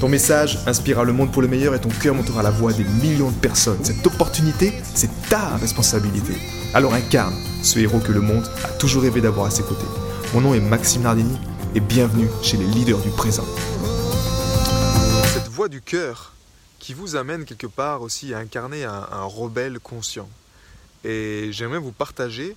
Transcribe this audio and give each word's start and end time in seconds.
Ton 0.00 0.10
message 0.10 0.58
inspirera 0.66 1.04
le 1.04 1.14
monde 1.14 1.32
pour 1.32 1.40
le 1.40 1.48
meilleur 1.48 1.74
et 1.74 1.80
ton 1.80 1.88
cœur 1.88 2.14
montera 2.14 2.42
la 2.42 2.50
voix 2.50 2.70
des 2.74 2.84
millions 2.84 3.30
de 3.30 3.36
personnes. 3.36 3.82
Cette 3.82 4.06
opportunité, 4.06 4.74
c'est 4.94 5.08
ta 5.30 5.56
responsabilité. 5.56 6.34
Alors 6.74 6.92
incarne 6.92 7.34
ce 7.62 7.78
héros 7.78 8.00
que 8.00 8.12
le 8.12 8.20
monde 8.20 8.44
a 8.62 8.68
toujours 8.72 9.04
rêvé 9.04 9.22
d'avoir 9.22 9.46
à 9.46 9.50
ses 9.50 9.62
côtés. 9.62 9.86
Mon 10.34 10.42
nom 10.42 10.52
est 10.52 10.60
Maxime 10.60 11.00
Nardini 11.00 11.38
et 11.74 11.80
bienvenue 11.80 12.28
chez 12.42 12.58
les 12.58 12.66
leaders 12.66 12.98
du 12.98 13.08
présent. 13.08 13.46
Cette 15.32 15.48
voix 15.48 15.68
du 15.70 15.80
cœur 15.80 16.34
qui 16.78 16.92
vous 16.92 17.16
amène 17.16 17.46
quelque 17.46 17.66
part 17.66 18.02
aussi 18.02 18.34
à 18.34 18.38
incarner 18.38 18.84
un, 18.84 19.24
rebelle 19.24 19.80
conscient. 19.80 20.28
Et 21.04 21.48
j'aimerais 21.52 21.78
vous 21.78 21.92
partager 21.92 22.54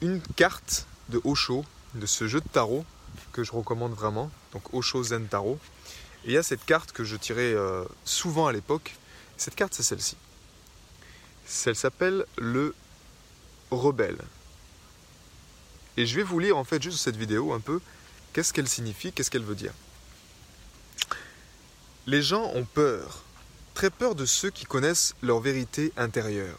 une 0.00 0.20
carte 0.34 0.86
de 1.10 1.20
Osho, 1.22 1.64
de 1.94 2.06
ce 2.06 2.26
jeu 2.26 2.40
de 2.40 2.48
tarot 2.48 2.84
que 3.32 3.44
je 3.44 3.52
recommande 3.52 3.92
vraiment, 3.92 4.30
donc 4.52 4.72
Osho 4.72 5.02
Zen 5.02 5.26
Tarot. 5.26 5.58
Et 6.24 6.28
il 6.28 6.32
y 6.32 6.38
a 6.38 6.42
cette 6.42 6.64
carte 6.64 6.92
que 6.92 7.04
je 7.04 7.16
tirais 7.16 7.52
euh, 7.54 7.84
souvent 8.04 8.46
à 8.46 8.52
l'époque. 8.52 8.94
Cette 9.36 9.54
carte, 9.54 9.74
c'est 9.74 9.82
celle-ci. 9.82 10.16
Elle 11.66 11.76
s'appelle 11.76 12.24
le 12.38 12.74
rebelle. 13.70 14.18
Et 15.96 16.06
je 16.06 16.16
vais 16.16 16.22
vous 16.22 16.38
lire 16.38 16.56
en 16.56 16.64
fait 16.64 16.82
juste 16.82 16.98
cette 16.98 17.16
vidéo 17.16 17.52
un 17.52 17.60
peu 17.60 17.80
qu'est-ce 18.32 18.52
qu'elle 18.52 18.68
signifie, 18.68 19.12
qu'est-ce 19.12 19.30
qu'elle 19.30 19.44
veut 19.44 19.54
dire. 19.54 19.72
Les 22.06 22.22
gens 22.22 22.50
ont 22.54 22.64
peur, 22.64 23.22
très 23.74 23.90
peur 23.90 24.14
de 24.14 24.26
ceux 24.26 24.50
qui 24.50 24.64
connaissent 24.64 25.14
leur 25.22 25.40
vérité 25.40 25.92
intérieure. 25.96 26.58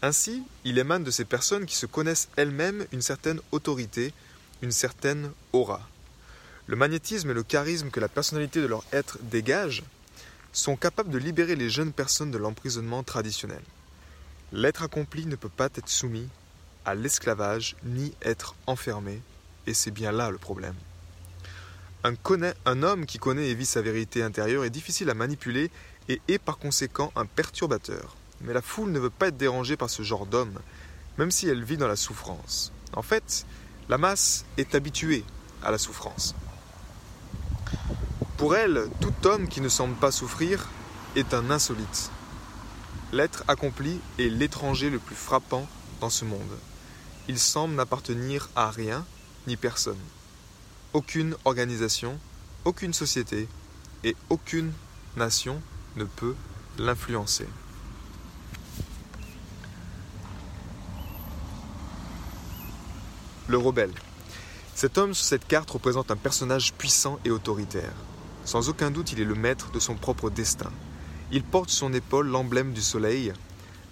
Ainsi, 0.00 0.42
il 0.64 0.78
émane 0.78 1.02
de 1.02 1.10
ces 1.10 1.24
personnes 1.24 1.66
qui 1.66 1.76
se 1.76 1.86
connaissent 1.86 2.28
elles-mêmes 2.36 2.86
une 2.92 3.02
certaine 3.02 3.40
autorité, 3.50 4.12
une 4.62 4.72
certaine 4.72 5.30
aura. 5.52 5.88
Le 6.66 6.76
magnétisme 6.76 7.30
et 7.30 7.34
le 7.34 7.42
charisme 7.42 7.90
que 7.90 8.00
la 8.00 8.08
personnalité 8.08 8.60
de 8.60 8.66
leur 8.66 8.84
être 8.92 9.18
dégage 9.22 9.82
sont 10.52 10.76
capables 10.76 11.10
de 11.10 11.18
libérer 11.18 11.56
les 11.56 11.70
jeunes 11.70 11.92
personnes 11.92 12.30
de 12.30 12.38
l'emprisonnement 12.38 13.02
traditionnel. 13.02 13.62
L'être 14.52 14.82
accompli 14.82 15.26
ne 15.26 15.36
peut 15.36 15.48
pas 15.48 15.68
être 15.74 15.88
soumis 15.88 16.28
à 16.84 16.94
l'esclavage 16.94 17.76
ni 17.84 18.14
être 18.22 18.54
enfermé, 18.66 19.20
et 19.66 19.74
c'est 19.74 19.90
bien 19.90 20.12
là 20.12 20.30
le 20.30 20.38
problème. 20.38 20.74
Un, 22.04 22.82
homme 22.82 23.06
qui 23.06 23.18
connaît 23.18 23.48
et 23.48 23.54
vit 23.54 23.66
sa 23.66 23.82
vérité 23.82 24.22
intérieure 24.22 24.64
est 24.64 24.70
difficile 24.70 25.10
à 25.10 25.14
manipuler 25.14 25.70
et 26.08 26.20
est 26.28 26.38
par 26.38 26.58
conséquent 26.58 27.12
un 27.16 27.26
perturbateur. 27.26 28.16
Mais 28.40 28.52
la 28.52 28.62
foule 28.62 28.92
ne 28.92 29.00
veut 29.00 29.10
pas 29.10 29.28
être 29.28 29.36
dérangée 29.36 29.76
par 29.76 29.90
ce 29.90 30.02
genre 30.02 30.24
d'homme, 30.24 30.60
même 31.18 31.30
si 31.30 31.48
elle 31.48 31.64
vit 31.64 31.76
dans 31.76 31.88
la 31.88 31.96
souffrance. 31.96 32.72
En 32.94 33.02
fait, 33.02 33.44
la 33.88 33.96
masse 33.98 34.44
est 34.58 34.74
habituée 34.74 35.24
à 35.62 35.70
la 35.70 35.78
souffrance. 35.78 36.34
Pour 38.36 38.54
elle, 38.54 38.88
tout 39.00 39.26
homme 39.26 39.48
qui 39.48 39.60
ne 39.60 39.68
semble 39.68 39.94
pas 39.96 40.12
souffrir 40.12 40.68
est 41.16 41.34
un 41.34 41.50
insolite. 41.50 42.10
L'être 43.12 43.44
accompli 43.48 43.98
est 44.18 44.28
l'étranger 44.28 44.90
le 44.90 44.98
plus 44.98 45.16
frappant 45.16 45.66
dans 46.00 46.10
ce 46.10 46.24
monde. 46.24 46.58
Il 47.28 47.38
semble 47.38 47.74
n'appartenir 47.74 48.48
à 48.54 48.70
rien 48.70 49.04
ni 49.46 49.56
personne. 49.56 49.98
Aucune 50.92 51.34
organisation, 51.44 52.18
aucune 52.64 52.92
société 52.92 53.48
et 54.04 54.14
aucune 54.28 54.72
nation 55.16 55.60
ne 55.96 56.04
peut 56.04 56.36
l'influencer. 56.78 57.46
Le 63.48 63.56
rebelle. 63.56 63.94
Cet 64.74 64.98
homme 64.98 65.14
sur 65.14 65.24
cette 65.24 65.46
carte 65.46 65.70
représente 65.70 66.10
un 66.10 66.16
personnage 66.16 66.74
puissant 66.74 67.18
et 67.24 67.30
autoritaire. 67.30 67.94
Sans 68.44 68.68
aucun 68.68 68.90
doute, 68.90 69.12
il 69.12 69.20
est 69.20 69.24
le 69.24 69.34
maître 69.34 69.70
de 69.72 69.78
son 69.78 69.94
propre 69.94 70.28
destin. 70.28 70.70
Il 71.32 71.42
porte 71.42 71.70
sur 71.70 71.86
son 71.86 71.94
épaule 71.94 72.28
l'emblème 72.28 72.72
du 72.72 72.82
soleil, 72.82 73.32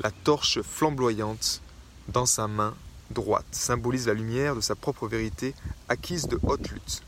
la 0.00 0.10
torche 0.10 0.60
flamboyante 0.62 1.62
dans 2.08 2.26
sa 2.26 2.48
main 2.48 2.74
droite, 3.10 3.46
symbolise 3.52 4.08
la 4.08 4.14
lumière 4.14 4.56
de 4.56 4.60
sa 4.60 4.74
propre 4.74 5.06
vérité 5.06 5.54
acquise 5.88 6.26
de 6.26 6.40
haute 6.42 6.68
lutte. 6.70 7.02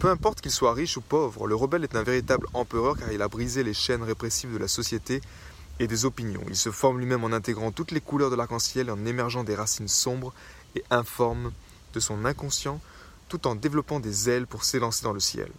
Peu 0.00 0.10
importe 0.10 0.40
qu'il 0.40 0.50
soit 0.50 0.74
riche 0.74 0.96
ou 0.96 1.00
pauvre, 1.00 1.46
le 1.46 1.54
rebelle 1.54 1.84
est 1.84 1.96
un 1.96 2.02
véritable 2.02 2.48
empereur 2.54 2.96
car 2.96 3.12
il 3.12 3.22
a 3.22 3.28
brisé 3.28 3.62
les 3.62 3.74
chaînes 3.74 4.02
répressives 4.02 4.52
de 4.52 4.58
la 4.58 4.68
société 4.68 5.20
et 5.78 5.86
des 5.86 6.04
opinions. 6.04 6.42
Il 6.48 6.56
se 6.56 6.70
forme 6.70 6.98
lui-même 6.98 7.24
en 7.24 7.32
intégrant 7.32 7.70
toutes 7.70 7.92
les 7.92 8.00
couleurs 8.00 8.30
de 8.30 8.36
l'arc-en-ciel 8.36 8.88
et 8.88 8.92
en 8.92 9.06
émergeant 9.06 9.44
des 9.44 9.54
racines 9.54 9.88
sombres 9.88 10.32
et 10.74 10.84
informes 10.90 11.52
de 11.92 12.00
son 12.00 12.24
inconscient 12.24 12.80
tout 13.28 13.46
en 13.46 13.54
développant 13.54 14.00
des 14.00 14.30
ailes 14.30 14.46
pour 14.46 14.64
s'élancer 14.64 15.04
dans 15.04 15.12
le 15.12 15.20
ciel. 15.20 15.50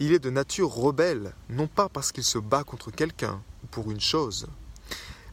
Il 0.00 0.12
est 0.12 0.18
de 0.18 0.30
nature 0.30 0.70
rebelle, 0.70 1.32
non 1.48 1.66
pas 1.66 1.88
parce 1.88 2.12
qu'il 2.12 2.24
se 2.24 2.38
bat 2.38 2.64
contre 2.64 2.90
quelqu'un 2.90 3.40
ou 3.64 3.66
pour 3.66 3.90
une 3.90 4.00
chose, 4.00 4.46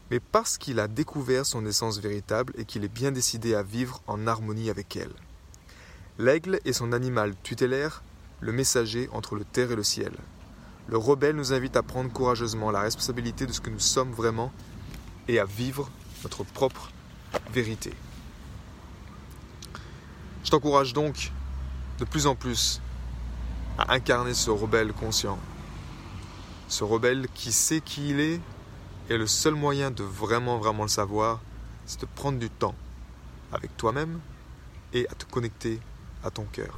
mais 0.09 0.19
parce 0.19 0.57
qu'il 0.57 0.79
a 0.79 0.87
découvert 0.87 1.45
son 1.45 1.65
essence 1.65 1.99
véritable 1.99 2.53
et 2.57 2.65
qu'il 2.65 2.83
est 2.83 2.93
bien 2.93 3.11
décidé 3.11 3.55
à 3.55 3.63
vivre 3.63 4.01
en 4.07 4.27
harmonie 4.27 4.69
avec 4.69 4.95
elle. 4.95 5.13
L'aigle 6.17 6.59
est 6.65 6.73
son 6.73 6.93
animal 6.93 7.35
tutélaire, 7.43 8.03
le 8.39 8.51
messager 8.51 9.09
entre 9.11 9.35
le 9.35 9.43
terre 9.43 9.71
et 9.71 9.75
le 9.75 9.83
ciel. 9.83 10.13
Le 10.87 10.97
rebelle 10.97 11.35
nous 11.35 11.53
invite 11.53 11.75
à 11.75 11.83
prendre 11.83 12.11
courageusement 12.11 12.71
la 12.71 12.81
responsabilité 12.81 13.45
de 13.45 13.51
ce 13.51 13.61
que 13.61 13.71
nous 13.71 13.79
sommes 13.79 14.11
vraiment 14.11 14.51
et 15.27 15.39
à 15.39 15.45
vivre 15.45 15.89
notre 16.23 16.43
propre 16.43 16.91
vérité. 17.51 17.91
Je 20.45 20.51
t'encourage 20.51 20.93
donc 20.93 21.31
de 21.97 22.05
plus 22.05 22.27
en 22.27 22.35
plus 22.35 22.79
à 23.79 23.95
incarner 23.95 24.35
ce 24.35 24.51
rebelle 24.51 24.93
conscient. 24.93 25.39
Ce 26.67 26.83
rebelle 26.83 27.27
qui 27.33 27.51
sait 27.51 27.81
qui 27.81 28.09
il 28.09 28.19
est, 28.19 28.39
et 29.09 29.17
le 29.17 29.25
seul 29.25 29.55
moyen 29.55 29.89
de 29.89 30.03
vraiment, 30.03 30.59
vraiment 30.59 30.83
le 30.83 30.89
savoir, 30.89 31.41
c'est 31.87 32.01
de 32.01 32.05
prendre 32.05 32.37
du 32.37 32.51
temps 32.51 32.75
avec 33.51 33.75
toi-même 33.75 34.19
et 34.93 35.07
à 35.09 35.15
te 35.15 35.25
connecter 35.25 35.79
à 36.23 36.29
ton 36.29 36.43
cœur. 36.43 36.77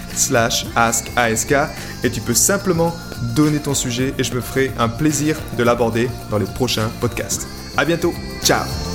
slash 0.15 0.65
ask 0.75 1.11
et 2.03 2.09
tu 2.09 2.21
peux 2.21 2.33
simplement 2.33 2.95
donner 3.35 3.59
ton 3.59 3.73
sujet 3.73 4.13
et 4.17 4.23
je 4.23 4.33
me 4.33 4.41
ferai 4.41 4.71
un 4.79 4.89
plaisir 4.89 5.37
de 5.57 5.63
l'aborder 5.63 6.09
dans 6.29 6.37
les 6.37 6.45
prochains 6.45 6.89
podcasts. 6.99 7.47
À 7.77 7.85
bientôt, 7.85 8.13
ciao 8.43 8.90